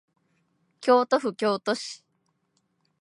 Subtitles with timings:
[0.79, 2.03] 京都府京都市